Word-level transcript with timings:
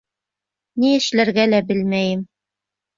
Ни 0.83 0.95
эшләргә 1.03 1.47
лә 1.53 1.63
белмәйем. 1.71 2.29